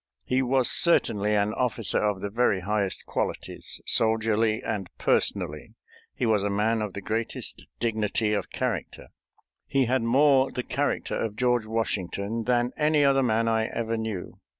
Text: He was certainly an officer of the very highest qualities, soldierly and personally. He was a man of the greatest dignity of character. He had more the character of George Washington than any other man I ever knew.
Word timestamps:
He 0.25 0.41
was 0.41 0.67
certainly 0.67 1.35
an 1.35 1.53
officer 1.53 2.03
of 2.03 2.21
the 2.21 2.31
very 2.31 2.61
highest 2.61 3.05
qualities, 3.05 3.79
soldierly 3.85 4.63
and 4.63 4.89
personally. 4.97 5.75
He 6.15 6.25
was 6.25 6.43
a 6.43 6.49
man 6.49 6.81
of 6.81 6.93
the 6.93 7.01
greatest 7.01 7.61
dignity 7.79 8.33
of 8.33 8.49
character. 8.49 9.09
He 9.67 9.85
had 9.85 10.01
more 10.01 10.51
the 10.51 10.63
character 10.63 11.15
of 11.15 11.35
George 11.35 11.67
Washington 11.67 12.45
than 12.45 12.71
any 12.77 13.05
other 13.05 13.21
man 13.21 13.47
I 13.47 13.67
ever 13.67 13.95
knew. 13.95 14.39